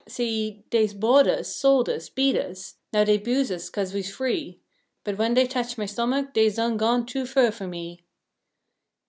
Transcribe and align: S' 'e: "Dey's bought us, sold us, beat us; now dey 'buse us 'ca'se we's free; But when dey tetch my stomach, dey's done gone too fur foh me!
S' 0.07 0.19
'e: 0.19 0.63
"Dey's 0.71 0.95
bought 0.95 1.27
us, 1.27 1.53
sold 1.55 1.87
us, 1.87 2.09
beat 2.09 2.35
us; 2.35 2.77
now 2.91 3.03
dey 3.03 3.19
'buse 3.19 3.51
us 3.51 3.69
'ca'se 3.69 3.93
we's 3.93 4.11
free; 4.11 4.59
But 5.03 5.19
when 5.19 5.35
dey 5.35 5.45
tetch 5.45 5.77
my 5.77 5.85
stomach, 5.85 6.33
dey's 6.33 6.55
done 6.55 6.77
gone 6.77 7.05
too 7.05 7.27
fur 7.27 7.51
foh 7.51 7.67
me! 7.67 8.03